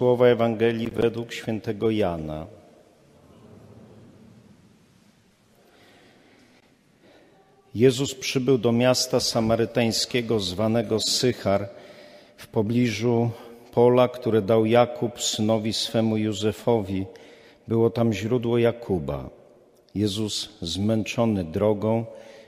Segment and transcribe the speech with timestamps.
[0.00, 2.46] Słowa Ewangelii według świętego Jana.
[7.74, 11.68] Jezus przybył do miasta samarytańskiego zwanego Sychar
[12.36, 13.30] w pobliżu
[13.72, 17.06] pola, które dał Jakub synowi swemu Józefowi.
[17.68, 19.30] Było tam źródło Jakuba.
[19.94, 22.04] Jezus, zmęczony drogą,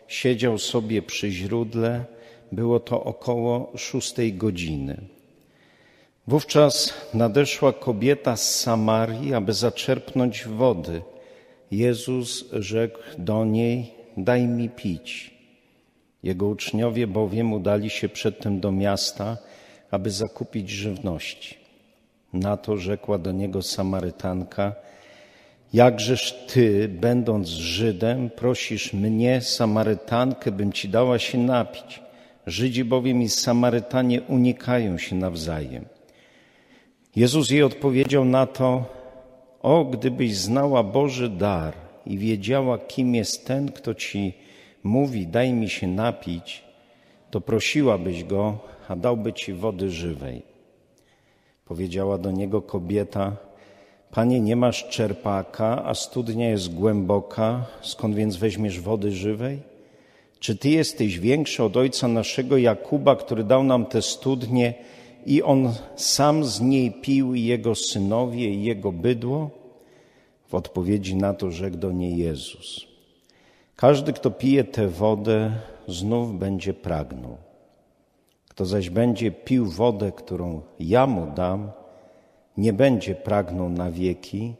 [0.08, 2.04] siedział sobie przy źródle.
[2.52, 5.21] Było to około szóstej godziny.
[6.26, 11.02] Wówczas nadeszła kobieta z Samarii, aby zaczerpnąć wody.
[11.70, 15.34] Jezus rzekł do niej: Daj mi pić.
[16.22, 19.36] Jego uczniowie bowiem udali się przedtem do miasta,
[19.90, 21.58] aby zakupić żywności.
[22.32, 24.74] Na to rzekła do niego Samarytanka:
[25.72, 32.02] Jakżeż ty, będąc Żydem, prosisz mnie, Samarytankę, bym ci dała się napić?
[32.46, 35.84] Żydzi bowiem i Samarytanie unikają się nawzajem.
[37.16, 38.84] Jezus jej odpowiedział na to:
[39.62, 41.74] O, gdybyś znała Boży dar
[42.06, 44.32] i wiedziała, kim jest ten, kto ci
[44.82, 46.64] mówi: Daj mi się napić,
[47.30, 50.42] to prosiłabyś go, a dałby ci wody żywej.
[51.64, 53.36] Powiedziała do niego kobieta:
[54.10, 59.58] Panie, nie masz czerpaka, a studnia jest głęboka, skąd więc weźmiesz wody żywej?
[60.38, 64.74] Czy ty jesteś większy od ojca naszego Jakuba, który dał nam te studnie
[65.26, 69.50] i on sam z niej pił i jego synowie i jego bydło?
[70.48, 72.86] W odpowiedzi na to rzekł do niej Jezus:
[73.76, 75.52] Każdy, kto pije tę wodę,
[75.88, 77.36] znów będzie pragnął.
[78.48, 81.70] Kto zaś będzie pił wodę, którą ja mu dam,
[82.56, 84.54] nie będzie pragnął na wieki,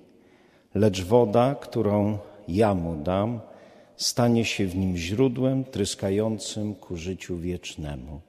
[0.75, 2.19] lecz woda, którą
[2.49, 3.41] ja mu dam,
[3.97, 8.21] stanie się w nim źródłem tryskającym ku życiu wiecznemu.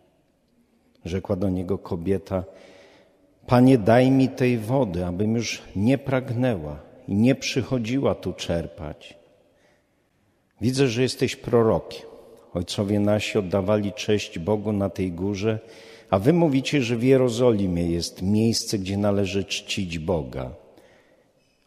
[1.06, 2.44] Rzekła do niego kobieta:
[3.48, 9.18] Panie, daj mi tej wody, abym już nie pragnęła i nie przychodziła tu czerpać.
[10.62, 12.14] Widzę, że jesteś prorokiem.
[12.54, 15.60] Ojcowie nasi oddawali cześć Bogu na tej górze,
[16.10, 20.52] a wy mówicie, że w Jerozolimie jest miejsce, gdzie należy czcić Boga.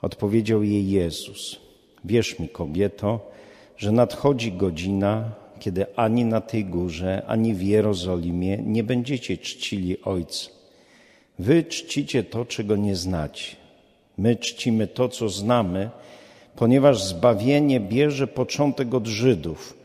[0.03, 1.61] Odpowiedział jej Jezus:
[2.05, 3.31] Wierz mi, kobieto,
[3.77, 5.31] że nadchodzi godzina,
[5.61, 10.51] kiedy ani na tej górze, ani w Jerozolimie nie będziecie czcili Ojca.
[11.39, 13.57] Wy czcicie to, czego nie znacie.
[14.19, 15.91] My czcimy to, co znamy,
[16.57, 19.77] ponieważ zbawienie bierze początek od Żydów.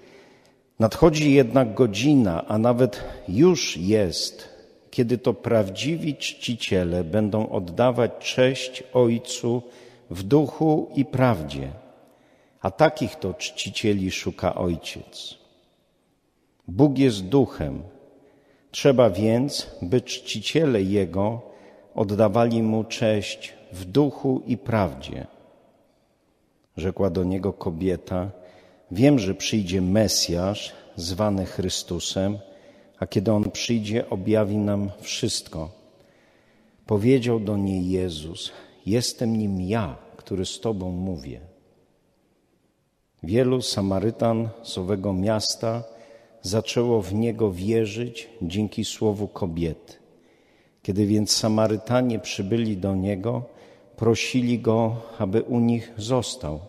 [0.80, 4.50] Nadchodzi jednak godzina, a nawet już jest,
[4.92, 9.62] kiedy to prawdziwi czciciele będą oddawać cześć Ojcu
[10.10, 11.72] w duchu i prawdzie,
[12.62, 15.41] a takich to czcicieli szuka Ojciec.
[16.72, 17.84] Bóg jest duchem.
[18.72, 21.42] Trzeba więc, by czciciele Jego
[21.96, 25.28] oddawali Mu cześć w duchu i prawdzie.
[26.78, 28.32] Rzekła do niego kobieta:
[28.92, 32.40] Wiem, że przyjdzie Mesjasz, zwany Chrystusem,
[33.00, 35.70] a kiedy on przyjdzie, objawi nam wszystko.
[36.86, 38.52] Powiedział do niej Jezus:
[38.86, 41.40] Jestem nim ja, który z Tobą mówię.
[43.24, 45.84] Wielu Samarytan z owego miasta
[46.42, 49.94] zaczęło w niego wierzyć dzięki słowu kobiety.
[50.82, 53.44] Kiedy więc Samarytanie przybyli do niego,
[53.96, 56.60] prosili go, aby u nich został.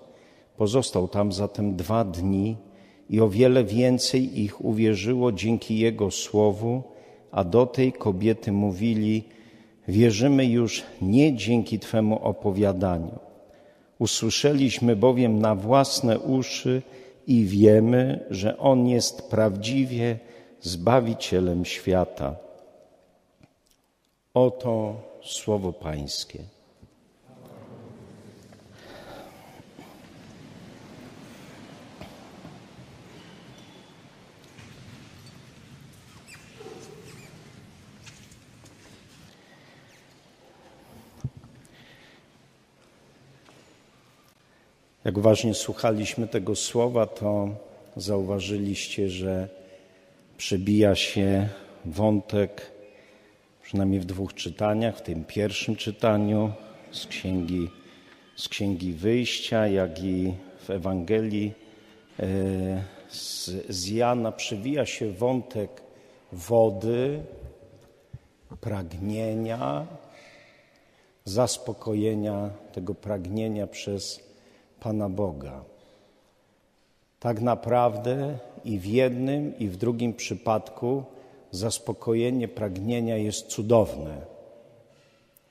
[0.56, 2.56] Pozostał tam zatem dwa dni
[3.10, 6.82] i o wiele więcej ich uwierzyło dzięki jego słowu,
[7.30, 9.24] a do tej kobiety mówili:
[9.88, 13.18] Wierzymy już nie dzięki Twemu opowiadaniu.
[13.98, 16.82] Usłyszeliśmy bowiem na własne uszy
[17.26, 20.18] i wiemy, że On jest prawdziwie
[20.60, 22.36] Zbawicielem świata.
[24.34, 26.38] Oto słowo Pańskie.
[45.04, 47.48] Jak uważnie słuchaliśmy tego słowa, to
[47.96, 49.48] zauważyliście, że
[50.36, 51.48] przebija się
[51.84, 52.70] wątek,
[53.62, 56.52] przynajmniej w dwóch czytaniach, w tym pierwszym czytaniu
[56.92, 57.70] z księgi,
[58.36, 61.52] z księgi Wyjścia, jak i w Ewangelii
[62.20, 62.24] e,
[63.08, 65.82] z, z Jana przewija się wątek
[66.32, 67.22] wody,
[68.60, 69.86] pragnienia,
[71.24, 74.31] zaspokojenia tego pragnienia przez
[74.82, 75.64] Pana Boga.
[77.20, 81.04] Tak naprawdę i w jednym, i w drugim przypadku
[81.50, 84.32] zaspokojenie pragnienia jest cudowne.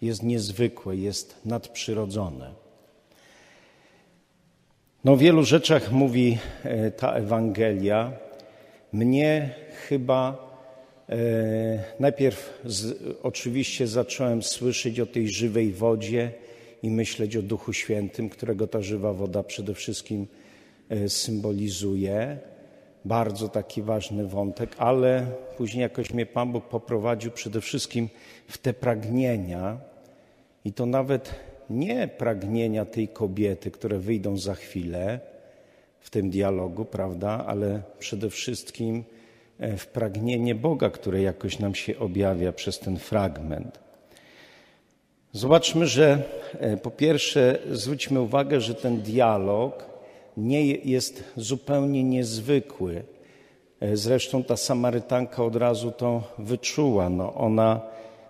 [0.02, 2.54] jest niezwykłe, jest nadprzyrodzone.
[5.04, 8.12] No, o wielu rzeczach mówi e, ta Ewangelia.
[8.94, 9.56] Mnie
[9.88, 10.50] chyba
[11.10, 11.16] e,
[12.00, 16.32] najpierw z, oczywiście zacząłem słyszeć o tej żywej wodzie
[16.84, 20.28] i myśleć o Duchu Świętym, którego ta żywa woda przede wszystkim
[20.90, 22.38] e, symbolizuje.
[23.06, 28.10] Bardzo taki ważny wątek, ale później jakoś mnie Pan Bóg poprowadził przede wszystkim
[28.48, 29.78] w te pragnienia
[30.66, 31.36] i to nawet
[31.70, 35.20] nie pragnienia tej kobiety, które wyjdą za chwilę
[36.00, 39.04] w tym dialogu, prawda, ale przede wszystkim
[39.60, 43.80] e, w pragnienie Boga, które jakoś nam się objawia przez ten fragment.
[45.34, 46.24] Zobaczmy, że
[46.60, 49.86] e, po pierwsze zwróćmy uwagę, że ten dialog
[50.38, 53.04] nie jest zupełnie niezwykły.
[53.80, 57.10] E, zresztą ta Samarytanka od razu to wyczuła.
[57.10, 57.82] No ona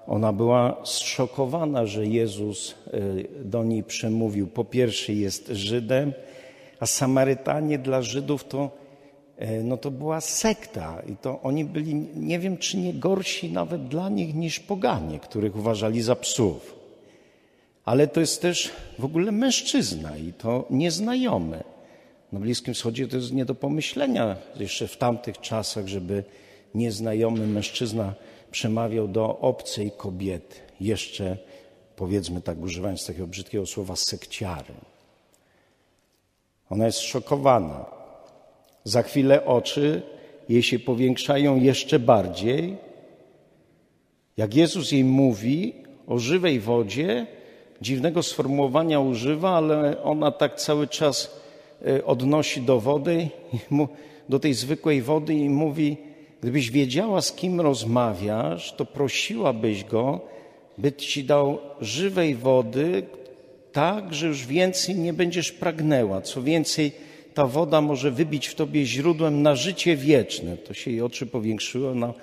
[0.07, 2.99] ona była zszokowana, że Jezus e,
[3.43, 4.47] do niej przemówił.
[4.47, 6.13] Po pierwsze jest Żydem,
[6.79, 8.69] a Samarytanie dla Żydów to,
[9.63, 14.09] no to była sekta i to oni byli, nie wiem czy nie gorsi nawet dla
[14.09, 16.80] nich niż poganie, których uważali za psów.
[17.85, 21.63] Ale to jest też w ogóle mężczyzna i to nieznajomy.
[22.31, 26.23] Na Bliskim Wschodzie to jest nie do pomyślenia jeszcze w tamtych czasach, żeby
[26.75, 28.13] nieznajomy mężczyzna
[28.51, 31.37] przemawiał do obcej kobiety, jeszcze
[31.95, 34.73] powiedzmy tak, używając takiego brzydkiego słowa, sekciary.
[36.69, 37.85] Ona jest szokowana.
[38.83, 40.01] Za chwilę oczy
[40.49, 42.77] jej się powiększają jeszcze bardziej.
[44.37, 45.73] Jak Jezus jej mówi
[46.07, 47.27] o żywej wodzie,
[47.81, 51.41] dziwnego sformułowania używa, ale ona tak cały czas
[51.85, 53.27] e, odnosi do wody,
[54.29, 55.97] do tej zwykłej wody i mówi:
[56.41, 60.21] Gdybyś wiedziała, z kim rozmawiasz, to prosiłabyś go,
[60.77, 63.03] by ci dał żywej wody,
[63.71, 66.21] tak, że już więcej nie będziesz pragnęła.
[66.21, 66.91] Co więcej,
[67.33, 70.57] ta woda może wybić w tobie źródłem na życie wieczne.
[70.57, 71.89] To się jej oczy powiększyły.
[71.89, 72.13] Ona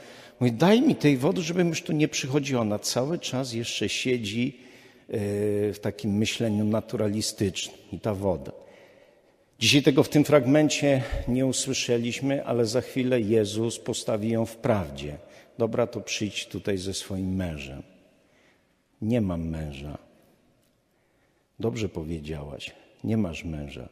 [0.40, 2.60] mówi, daj mi tej wody, żebym już tu nie przychodziła.
[2.60, 4.67] Ona cały czas jeszcze siedzi
[5.08, 8.52] w takim myśleniu naturalistycznym i ta woda.
[9.58, 15.18] Dzisiaj tego w tym fragmencie nie usłyszeliśmy, ale za chwilę Jezus postawi ją w prawdzie.
[15.58, 17.82] Dobra, to przyjdź tutaj ze swoim mężem.
[19.02, 19.98] Nie mam męża.
[21.60, 22.72] Dobrze powiedziałaś,
[23.04, 23.88] nie masz męża.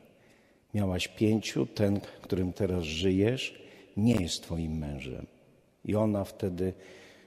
[0.75, 3.63] Miałaś pięciu, ten, którym teraz żyjesz,
[3.97, 5.27] nie jest twoim mężem.
[5.85, 6.73] I ona wtedy,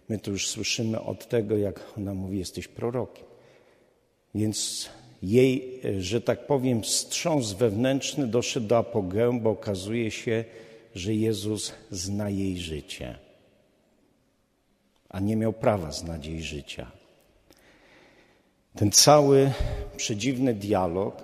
[0.10, 3.29] my to już słyszymy od tego, jak ona mówi, jesteś prorokiem.
[4.36, 4.90] Więc
[5.22, 10.46] jej, że tak powiem, wstrząs wewnętrzny doszedł do apogeum, bo okazuje się,
[10.96, 13.18] że Jezus zna jej życie,
[15.10, 16.92] a nie miał prawa znać jej życia.
[18.76, 19.52] Ten cały
[19.98, 21.24] przedziwny dialog,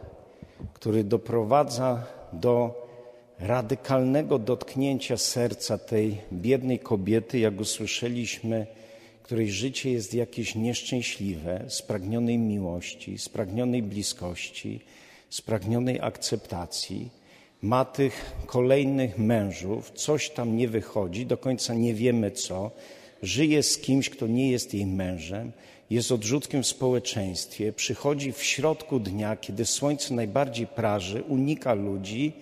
[0.74, 2.86] który doprowadza do
[3.40, 8.68] radykalnego dotknięcia serca tej biednej kobiety, jak usłyszeliśmy,
[9.25, 14.81] której życie jest jakieś nieszczęśliwe, spragnionej miłości, spragnionej bliskości,
[15.30, 17.10] spragnionej akceptacji,
[17.62, 22.72] ma tych kolejnych mężów, coś tam nie wychodzi, do końca nie wiemy co,
[23.24, 25.51] żyje z kimś, kto nie jest jej mężem,
[25.89, 32.34] jest odrzutkiem w społeczeństwie, przychodzi w środku dnia, kiedy słońce najbardziej praży, unika ludzi,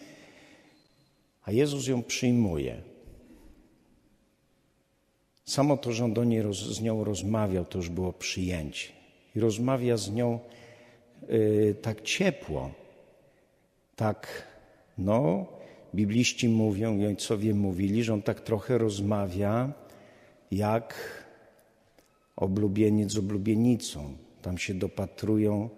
[1.43, 2.92] a Jezus ją przyjmuje.
[5.45, 8.87] Samo to, że on do niej roz, z nią rozmawiał, to już było przyjęcie.
[9.35, 10.39] I rozmawia z nią
[11.29, 12.71] yy, tak ciepło,
[13.95, 14.47] tak,
[14.97, 15.45] no,
[15.95, 19.73] bibliści mówią i ojcowie mówili, że on tak trochę rozmawia
[20.51, 20.95] jak
[22.35, 24.15] oblubieniec z oblubienicą.
[24.41, 25.69] Tam się dopatrują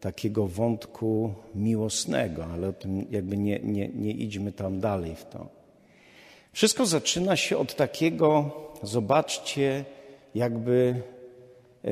[0.00, 5.48] takiego wątku miłosnego, ale o tym jakby nie, nie, nie idźmy tam dalej w to.
[6.52, 8.50] Wszystko zaczyna się od takiego
[8.82, 9.84] zobaczcie,
[10.34, 11.02] jakby
[11.84, 11.90] e,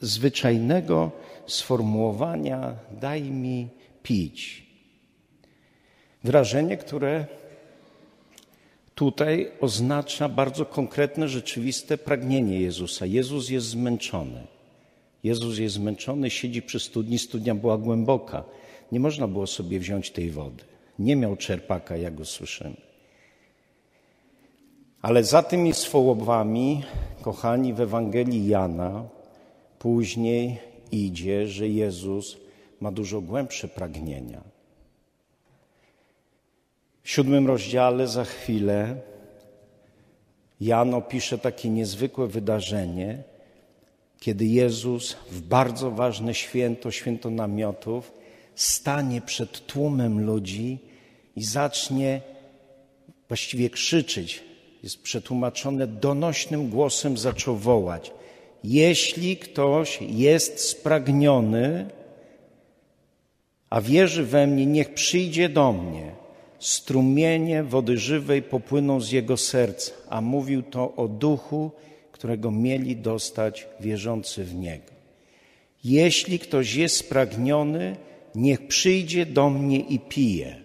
[0.00, 1.10] zwyczajnego
[1.46, 3.68] sformułowania daj mi
[4.02, 4.66] pić.
[6.24, 7.26] Wyrażenie, które
[8.94, 13.06] tutaj oznacza bardzo konkretne, rzeczywiste pragnienie Jezusa.
[13.06, 14.46] Jezus jest zmęczony.
[15.24, 18.44] Jezus jest zmęczony, siedzi przy studni, studnia była głęboka.
[18.92, 20.64] Nie można było sobie wziąć tej wody.
[20.98, 22.91] Nie miał czerpaka, jak go słyszymy.
[25.02, 26.82] Ale za tymi słowami,
[27.22, 29.04] kochani, w Ewangelii Jana
[29.78, 30.58] później
[30.92, 32.36] idzie, że Jezus
[32.80, 34.40] ma dużo głębsze pragnienia.
[37.02, 38.96] W siódmym rozdziale za chwilę
[40.60, 43.22] Jan opisze takie niezwykłe wydarzenie,
[44.20, 48.12] kiedy Jezus w bardzo ważne święto, święto namiotów,
[48.54, 50.78] stanie przed tłumem ludzi
[51.36, 52.20] i zacznie
[53.28, 54.51] właściwie krzyczeć,
[54.82, 58.12] jest przetłumaczone donośnym głosem zaczął wołać.
[58.64, 61.86] Jeśli ktoś jest spragniony,
[63.70, 66.12] a wierzy we mnie, niech przyjdzie do mnie.
[66.58, 71.70] Strumienie wody żywej popłyną z jego serca, a mówił to o duchu,
[72.12, 74.92] którego mieli dostać wierzący w niego.
[75.84, 77.96] Jeśli ktoś jest spragniony,
[78.34, 80.56] niech przyjdzie do mnie i pije.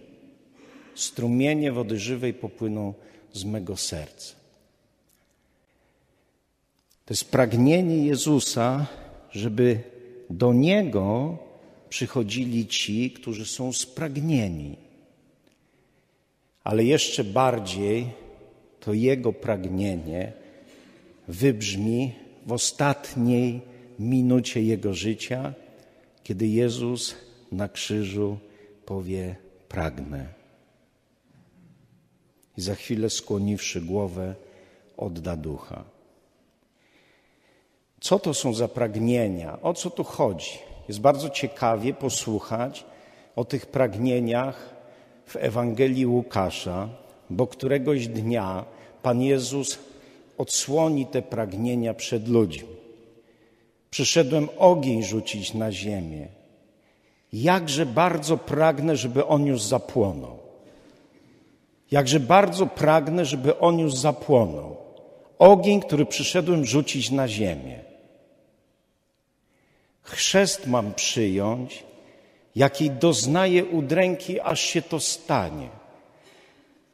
[0.94, 3.07] Strumienie wody żywej popłyną z
[3.44, 4.34] mego serca.
[7.04, 8.86] To jest pragnienie Jezusa,
[9.30, 9.80] żeby
[10.30, 11.38] do Niego
[11.88, 14.76] przychodzili ci, którzy są spragnieni.
[16.64, 18.06] Ale jeszcze bardziej
[18.80, 20.32] to Jego pragnienie
[21.28, 22.12] wybrzmi
[22.46, 23.60] w ostatniej
[23.98, 25.54] minucie Jego życia,
[26.24, 27.14] kiedy Jezus
[27.52, 28.38] na krzyżu
[28.86, 29.36] powie:
[29.68, 30.37] Pragnę.
[32.58, 34.34] I za chwilę skłoniwszy głowę,
[34.96, 35.84] odda ducha.
[38.00, 39.58] Co to są za pragnienia?
[39.62, 40.58] O co tu chodzi?
[40.88, 42.84] Jest bardzo ciekawie posłuchać
[43.36, 44.74] o tych pragnieniach
[45.26, 46.88] w Ewangelii Łukasza,
[47.30, 48.64] bo któregoś dnia
[49.02, 49.78] Pan Jezus
[50.38, 52.76] odsłoni te pragnienia przed ludźmi.
[53.90, 56.28] Przyszedłem ogień rzucić na ziemię.
[57.32, 60.47] Jakże bardzo pragnę, żeby on już zapłonął.
[61.90, 64.76] Jakże bardzo pragnę, żeby on już zapłonął.
[65.38, 67.78] Ogień, który przyszedłem rzucić na ziemię.
[70.02, 71.84] Chrzest mam przyjąć,
[72.56, 75.68] jakiej doznaję udręki, aż się to stanie.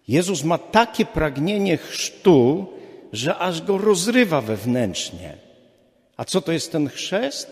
[0.08, 2.66] Jezus ma takie pragnienie chrztu,
[3.12, 5.36] że aż go rozrywa wewnętrznie.
[6.16, 7.50] A co to jest ten chrzest?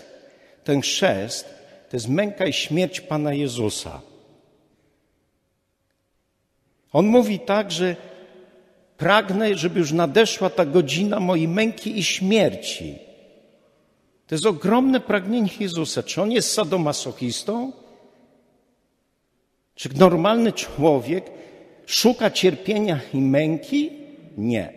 [0.65, 1.45] Ten chrzest
[1.91, 4.01] to jest męka i śmierć Pana Jezusa.
[6.93, 7.97] On mówi tak, że
[8.97, 12.99] pragnę, żeby już nadeszła ta godzina mojej męki i śmierci.
[14.27, 16.03] To jest ogromne pragnienie Jezusa.
[16.03, 17.73] Czy on jest sadomasochistą?
[19.75, 21.31] Czy normalny człowiek
[21.87, 23.91] szuka cierpienia i męki?
[24.37, 24.73] Nie.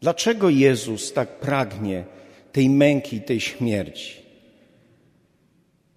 [0.00, 2.04] Dlaczego Jezus tak pragnie
[2.52, 4.22] tej męki i tej śmierci?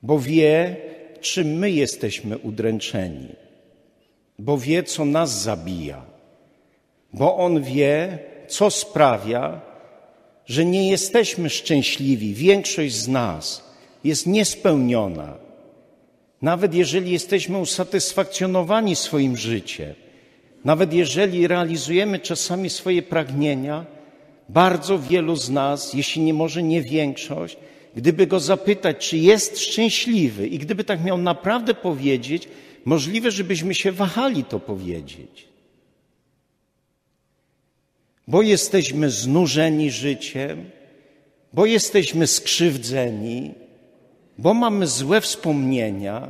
[0.03, 0.75] Bo wie,
[1.21, 3.35] czym my jesteśmy udręczeni,
[4.39, 6.01] bo wie, co nas zabija,
[7.13, 9.61] bo On wie, co sprawia,
[10.45, 12.33] że nie jesteśmy szczęśliwi.
[12.33, 13.63] Większość z nas
[14.03, 15.37] jest niespełniona.
[16.41, 19.93] Nawet jeżeli jesteśmy usatysfakcjonowani swoim życiem,
[20.65, 23.85] nawet jeżeli realizujemy czasami swoje pragnienia,
[24.49, 27.57] bardzo wielu z nas, jeśli nie może nie większość,
[27.95, 32.47] gdyby go zapytać, czy jest szczęśliwy i gdyby tak miał naprawdę powiedzieć,
[32.85, 35.49] możliwe, żebyśmy się wahali to powiedzieć
[38.29, 40.69] bo jesteśmy znużeni życiem,
[41.53, 43.53] bo jesteśmy skrzywdzeni,
[44.37, 46.27] bo mamy złe wspomnienia,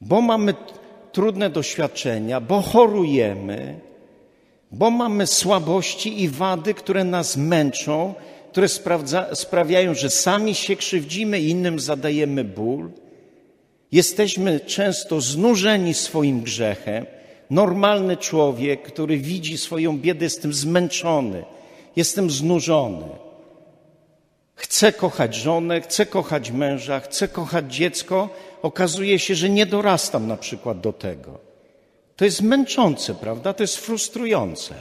[0.00, 0.54] bo mamy
[1.12, 3.80] trudne doświadczenia, bo chorujemy,
[4.70, 8.14] bo mamy słabości i wady, które nas męczą,
[8.50, 8.68] które
[9.32, 12.90] sprawiają, że sami się krzywdzimy innym zadajemy ból.
[13.92, 17.06] Jesteśmy często znużeni swoim grzechem,
[17.52, 21.44] Normalny człowiek, który widzi swoją biedę, jestem zmęczony,
[21.96, 23.08] jestem znużony.
[24.54, 28.28] Chcę kochać żonę, chcę kochać męża, chcę kochać dziecko.
[28.62, 31.38] Okazuje się, że nie dorastam na przykład do tego.
[32.16, 33.52] To jest męczące, prawda?
[33.52, 34.74] To jest frustrujące.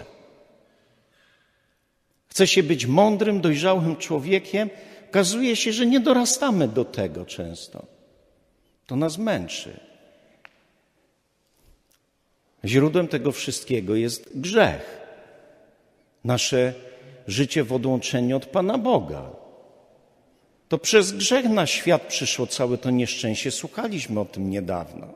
[2.28, 4.70] Chce się być mądrym, dojrzałym człowiekiem.
[5.10, 7.86] Okazuje się, że nie dorastamy do tego często.
[8.92, 9.80] To nas męczy.
[12.66, 14.98] Źródłem tego wszystkiego jest grzech.
[16.24, 16.74] Nasze
[17.28, 19.30] życie w odłączeniu od Pana Boga.
[20.70, 23.52] To przez grzech na świat przyszło całe to nieszczęście.
[23.52, 25.08] Słuchaliśmy o tym niedawno.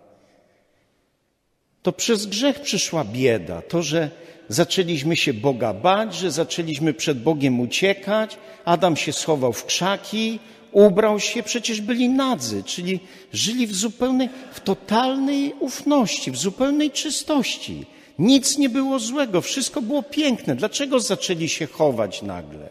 [1.84, 3.62] To przez grzech przyszła bieda.
[3.62, 4.10] To, że
[4.50, 8.38] zaczęliśmy się Boga bać, że zaczęliśmy przed Bogiem uciekać.
[8.66, 10.40] Adam się schował w krzaki,
[10.76, 13.00] ubrał się, przecież byli nadzy, czyli
[13.34, 17.86] żyli w zupełnej, w totalnej ufności, w zupełnej czystości.
[18.20, 20.56] Nic nie było złego, wszystko było piękne.
[20.56, 22.70] Dlaczego zaczęli się chować nagle?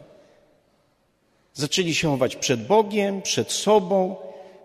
[1.54, 4.16] Zaczęli się chować przed Bogiem, przed sobą.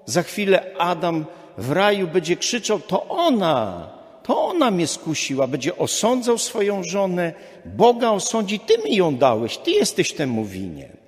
[0.05, 1.25] Za chwilę Adam
[1.57, 3.89] w raju będzie krzyczał: To ona,
[4.23, 7.33] To ona mnie skusiła, będzie osądzał swoją żonę,
[7.65, 10.98] Boga osądzi, ty mi ją dałeś, ty jesteś temu winien.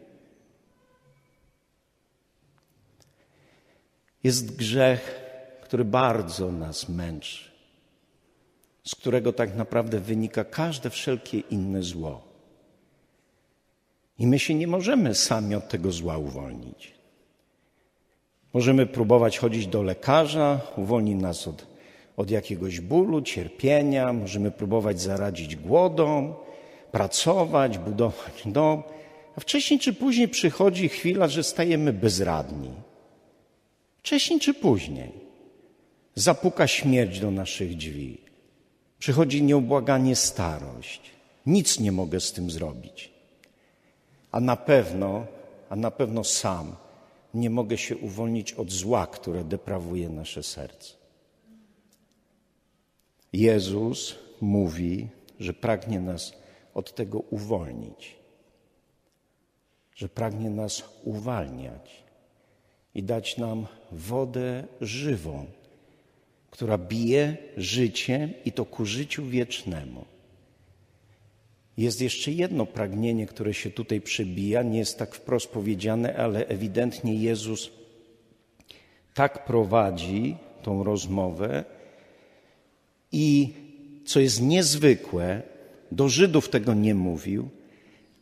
[4.24, 5.22] Jest grzech,
[5.62, 7.52] który bardzo nas męczy,
[8.84, 12.22] z którego tak naprawdę wynika każde wszelkie inne zło.
[14.20, 16.94] I my się nie możemy sami od tego zła uwolnić.
[18.54, 21.68] Możemy próbować chodzić do lekarza, uwolni nas od,
[22.18, 26.36] od jakiegoś bólu, cierpienia, możemy próbować zaradzić głodą,
[26.92, 28.84] pracować, budować dom,
[29.36, 32.72] a wcześniej czy później przychodzi chwila, że stajemy bezradni.
[34.02, 35.12] Wcześniej czy później
[36.16, 38.18] zapuka śmierć do naszych drzwi.
[39.00, 41.02] Przychodzi nieubłaganie starość.
[41.46, 43.12] Nic nie mogę z tym zrobić.
[44.32, 45.26] A na pewno,
[45.70, 46.76] a na pewno sam
[47.34, 50.94] nie mogę się uwolnić od zła, które deprawuje nasze serce.
[53.34, 55.08] Jezus mówi,
[55.40, 56.34] że pragnie nas
[56.74, 58.16] od tego uwolnić,
[59.96, 62.04] że pragnie nas uwalniać
[62.96, 65.46] i dać nam wodę żywą,
[66.52, 70.06] która bije życiem i to ku życiu wiecznemu.
[71.78, 77.16] Jest jeszcze jedno pragnienie, które się tutaj przebija, nie jest tak wprost powiedziane, ale ewidentnie
[77.16, 77.70] Jezus
[79.14, 81.64] tak prowadzi tą rozmowę
[83.12, 83.54] i
[84.06, 85.42] co jest niezwykłe,
[85.92, 87.50] do Żydów tego nie mówił,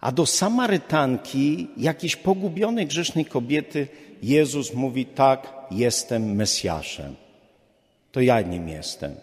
[0.01, 3.88] a do Samarytanki, jakiejś pogubionej grzesznej kobiety,
[4.24, 7.15] Jezus mówi: Tak, jestem Mesjaszem.
[8.12, 9.15] To ja nim jestem.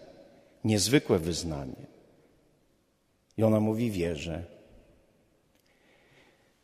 [0.64, 1.86] Niezwykłe wyznanie.
[3.38, 4.42] I ona mówi: Wierzę.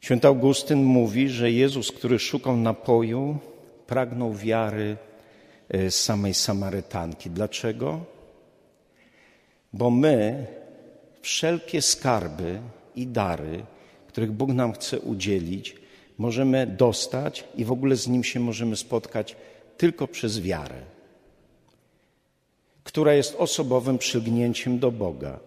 [0.00, 3.38] Święty Augustyn mówi, że Jezus, który szukał napoju,
[3.86, 4.96] pragnął wiary
[5.68, 7.30] e, samej Samarytanki.
[7.30, 8.00] Dlaczego?
[9.72, 10.46] Bo my
[11.22, 12.60] wszelkie skarby
[12.96, 13.64] i dary,
[14.12, 15.76] których Bóg nam chce udzielić,
[16.18, 19.36] możemy dostać i w ogóle z Nim się możemy spotkać
[19.76, 20.80] tylko przez wiarę,
[22.84, 25.38] która jest osobowym przylgnięciem do Boga.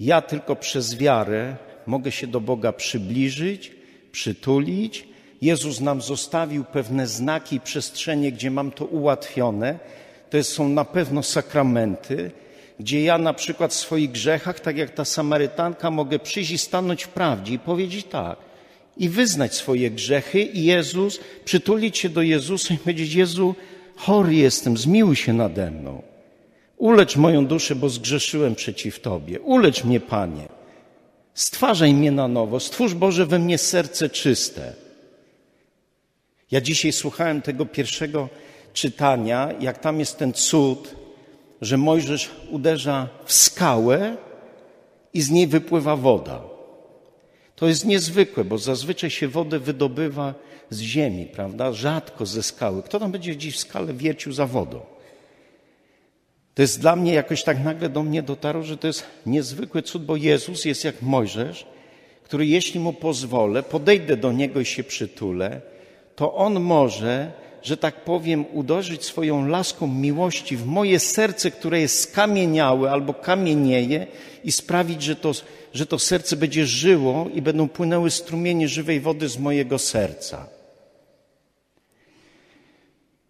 [0.00, 3.72] Ja tylko przez wiarę mogę się do Boga przybliżyć,
[4.12, 5.08] przytulić.
[5.42, 9.78] Jezus nam zostawił pewne znaki i przestrzenie, gdzie mam to ułatwione.
[10.30, 12.30] To są na pewno sakramenty,
[12.80, 17.04] gdzie ja na przykład w swoich grzechach, tak jak ta Samarytanka, mogę przyjść i stanąć
[17.04, 18.38] w prawdzie i powiedzieć tak.
[18.96, 23.54] I wyznać swoje grzechy i Jezus, przytulić się do Jezusa i powiedzieć, Jezu,
[23.96, 26.02] chory jestem, zmiłuj się nade mną.
[26.76, 29.40] Ulecz moją duszę, bo zgrzeszyłem przeciw Tobie.
[29.40, 30.48] Ulecz mnie, Panie.
[31.34, 32.60] Stwarzaj mnie na nowo.
[32.60, 34.72] Stwórz Boże we mnie serce czyste.
[36.50, 38.28] Ja dzisiaj słuchałem tego pierwszego
[38.72, 40.99] czytania, jak tam jest ten cud,
[41.60, 44.16] że Mojżesz uderza w skałę
[45.14, 46.40] i z niej wypływa woda.
[47.56, 50.34] To jest niezwykłe, bo zazwyczaj się wodę wydobywa
[50.70, 51.72] z ziemi, prawda?
[51.72, 52.82] Rzadko ze skały.
[52.82, 54.80] Kto tam będzie dziś w skale wiercił za wodą?
[56.54, 60.04] To jest dla mnie jakoś tak nagle do mnie dotarło, że to jest niezwykły cud,
[60.04, 61.66] bo Jezus jest jak Mojżesz,
[62.22, 65.60] który jeśli mu pozwolę, podejdę do niego i się przytulę,
[66.16, 72.00] to on może, że tak powiem, uderzyć swoją laską miłości w moje serce, które jest
[72.00, 74.06] skamieniałe albo kamienieje
[74.44, 75.32] i sprawić, że to,
[75.72, 80.46] że to serce będzie żyło i będą płynęły strumienie żywej wody z mojego serca.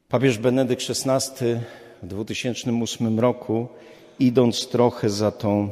[0.08, 1.44] Papież Benedykt XVI
[2.02, 3.68] w 2008 roku,
[4.18, 5.70] idąc trochę za tą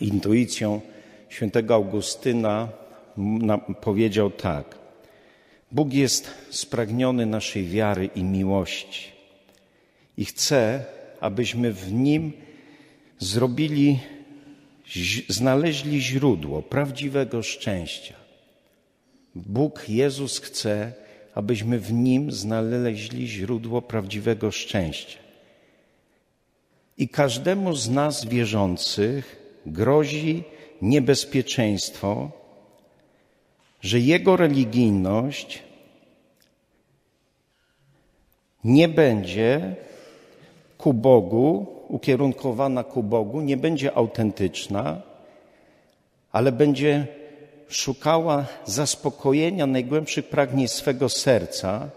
[0.00, 0.80] intuicją
[1.28, 2.68] świętego Augustyna,
[3.80, 4.83] powiedział tak:
[5.72, 9.14] Bóg jest spragniony naszej wiary i miłości
[10.16, 10.84] i chce,
[11.20, 12.32] abyśmy w nim
[13.18, 13.98] zrobili,
[15.28, 18.14] znaleźli źródło prawdziwego szczęścia.
[19.34, 20.92] Bóg Jezus chce,
[21.34, 25.18] abyśmy w nim znaleźli źródło prawdziwego szczęścia.
[26.98, 30.42] I każdemu z nas wierzących grozi
[30.82, 32.30] niebezpieczeństwo,
[33.84, 35.62] że jego religijność
[38.64, 39.76] nie będzie
[40.78, 45.02] ku Bogu, ukierunkowana ku Bogu, nie będzie autentyczna,
[46.32, 47.06] ale będzie
[47.68, 51.90] szukała zaspokojenia najgłębszych pragnień swego serca,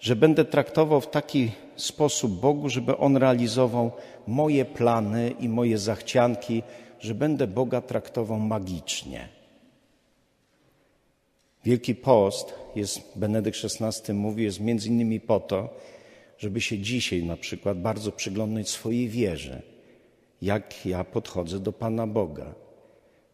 [0.00, 3.92] że będę traktował w taki sposób Bogu, żeby On realizował
[4.26, 6.62] moje plany i moje zachcianki,
[7.00, 9.43] że będę Boga traktował magicznie.
[11.64, 15.68] Wielki Post, jest, Benedykt XVI mówi, jest między innymi po to,
[16.38, 19.62] żeby się dzisiaj na przykład bardzo przyglądać swojej wierze.
[20.42, 22.54] jak ja podchodzę do Pana Boga.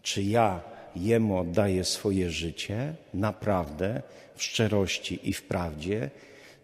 [0.02, 0.60] Czy ja
[0.96, 4.02] Jemu oddaję swoje życie naprawdę,
[4.34, 6.10] w szczerości i w prawdzie,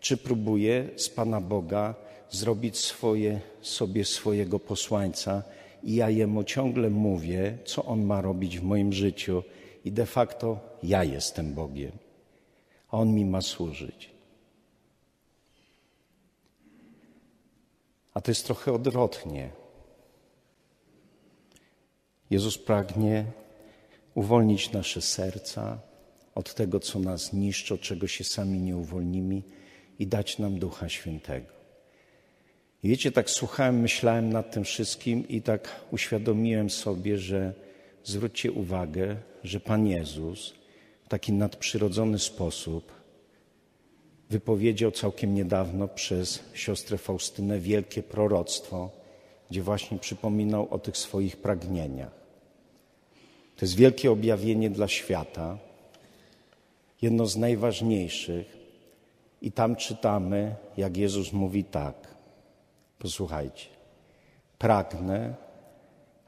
[0.01, 1.95] czy próbuję z Pana Boga
[2.31, 5.43] zrobić swoje, sobie swojego posłańca
[5.83, 9.43] i ja Jemu ciągle mówię, co On ma robić w moim życiu
[9.85, 11.93] i de facto ja jestem Bogiem,
[12.89, 14.11] a On mi ma służyć.
[18.15, 19.51] A to jest trochę odwrotnie.
[22.31, 23.25] Jezus pragnie
[24.15, 25.79] uwolnić nasze serca
[26.35, 29.43] od tego, co nas niszczy, od czego się sami nie uwolnimy
[29.99, 31.53] i dać nam Ducha Świętego.
[32.83, 37.55] I wiecie, tak słuchałem, myślałem nad tym wszystkim i tak uświadomiłem sobie, że
[38.05, 40.55] zwróćcie uwagę, że Pan Jezus
[41.07, 42.93] w taki nadprzyrodzony sposób
[44.31, 48.91] wypowiedział całkiem niedawno przez siostrę Faustynę wielkie proroctwo,
[49.51, 52.11] gdzie właśnie przypominał o tych swoich pragnieniach.
[53.57, 55.59] To jest wielkie objawienie dla świata,
[57.03, 58.57] jedno z najważniejszych,
[59.43, 61.95] i tam czytamy, jak Jezus mówi tak.
[62.99, 63.67] Posłuchajcie.
[64.59, 65.35] Pragnę,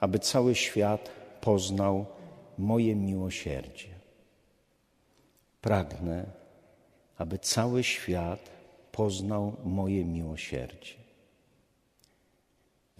[0.01, 1.11] aby cały świat
[1.41, 2.07] poznał
[2.59, 3.98] moje miłosierdzie.
[5.61, 6.27] Pragnę,
[7.19, 8.51] aby cały świat
[8.93, 10.95] poznał moje miłosierdzie.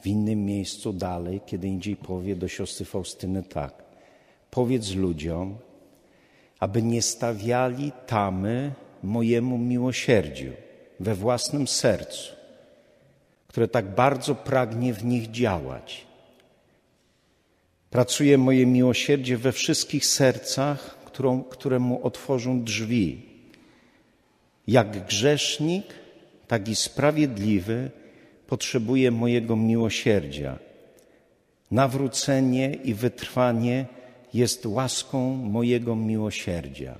[0.03, 3.75] W innym miejscu dalej, kiedy indziej powie do siostry Faustyny tak.
[4.51, 5.59] Powiedz ludziom,
[6.61, 10.53] aby nie stawiali tamy mojemu miłosierdziu
[11.01, 12.33] we własnym sercu,
[13.49, 16.07] które tak bardzo pragnie w nich działać.
[17.91, 23.23] Pracuje moje miłosierdzie we wszystkich sercach, którą, które mu otworzą drzwi.
[24.67, 25.85] Jak grzesznik,
[26.47, 27.91] tak i sprawiedliwy
[28.47, 30.59] potrzebuje mojego miłosierdzia.
[31.71, 33.87] Nawrócenie i wytrwanie
[34.35, 36.99] jest łaską mojego miłosierdzia.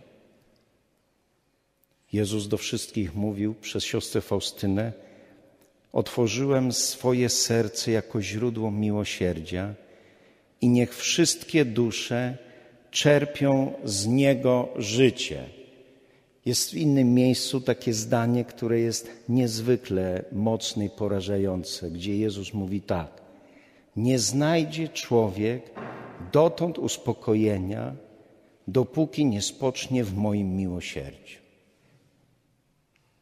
[2.13, 4.93] Jezus do wszystkich mówił przez siostrę Faustynę:
[5.93, 9.75] Otworzyłem swoje serce jako źródło miłosierdzia
[10.61, 12.48] i niech wszystkie dusze
[12.91, 15.45] czerpią z niego życie.
[16.47, 22.81] Jest w innym miejscu takie zdanie, które jest niezwykle mocne i porażające, gdzie Jezus mówi
[22.81, 23.21] tak:
[23.97, 25.71] Nie znajdzie człowiek
[26.33, 27.97] dotąd uspokojenia,
[28.69, 31.39] dopóki nie spocznie w moim miłosierdziu.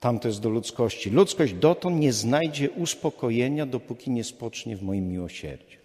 [0.00, 1.10] Tam to jest do ludzkości.
[1.10, 5.78] Ludzkość dotąd nie znajdzie uspokojenia, dopóki nie spocznie w moim miłosierdziu.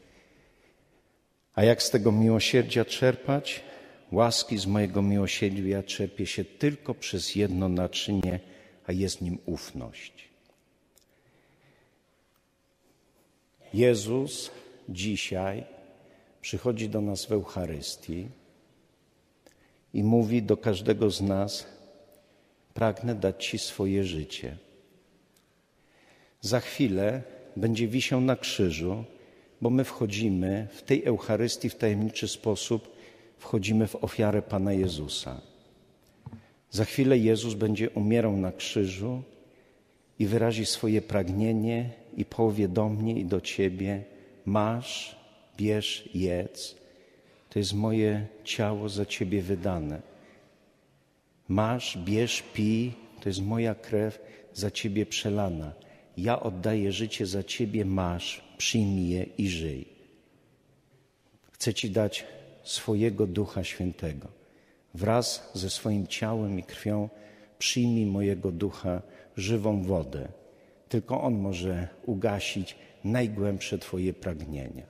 [1.56, 3.64] A jak z tego miłosierdzia czerpać?
[4.12, 8.40] Łaski z mojego miłosierdzia czerpie się tylko przez jedno naczynie,
[8.86, 10.30] a jest nim ufność.
[13.74, 14.52] Jezus
[14.90, 15.64] dzisiaj
[16.42, 18.28] przychodzi do nas w Eucharystii
[19.94, 21.66] i mówi do każdego z nas:
[22.74, 24.58] Pragnę dać Ci swoje życie.
[26.42, 27.22] Za chwilę
[27.56, 29.04] będzie wisiał na krzyżu,
[29.62, 33.01] bo my wchodzimy w tej Eucharystii w tajemniczy sposób,
[33.42, 35.42] wchodzimy w ofiarę Pana Jezusa.
[36.72, 39.24] Za chwilę Jezus będzie umierał na krzyżu
[40.20, 44.04] i wyrazi swoje pragnienie i powie do mnie i do Ciebie:
[44.46, 45.16] Masz
[45.58, 46.76] bierz, jedz.
[47.50, 50.02] To jest moje ciało za ciebie wydane.
[51.48, 52.94] Masz, bierz, pij.
[53.22, 54.20] To jest moja krew
[54.54, 55.74] za ciebie przelana.
[56.18, 59.86] Ja oddaję życie za ciebie, masz, przyjmij je i żyj.
[61.52, 62.26] Chcę ci dać
[62.64, 64.28] swojego Ducha Świętego.
[64.94, 67.10] Wraz ze swoim ciałem i krwią
[67.60, 69.02] przyjmij mojego ducha
[69.38, 70.28] żywą wodę.
[70.90, 74.84] Tylko On może ugasić najgłębsze Twoje pragnienia.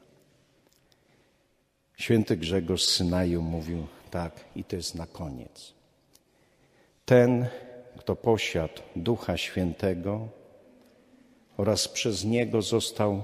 [1.97, 5.73] Święty Grzegorz Synaju mówił tak, i to jest na koniec.
[7.05, 7.45] Ten,
[7.97, 10.27] kto posiadł Ducha Świętego
[11.57, 13.23] oraz przez Niego został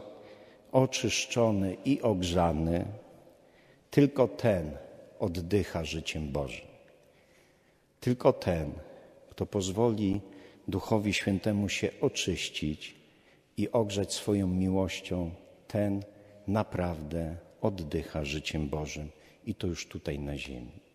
[0.72, 2.86] oczyszczony i ogrzany,
[3.92, 4.72] tylko ten
[5.20, 6.68] oddycha życiem Bożym.
[8.00, 8.72] Tylko ten,
[9.30, 10.22] kto pozwoli
[10.68, 12.96] Duchowi Świętemu się oczyścić
[13.58, 15.32] i ogrzać swoją miłością,
[15.68, 16.04] ten
[16.48, 19.10] naprawdę oddycha życiem Bożym
[19.46, 20.87] i to już tutaj na ziemi.